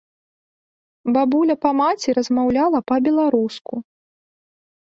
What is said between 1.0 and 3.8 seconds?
Бабуля па маці размаўляла па-беларуску.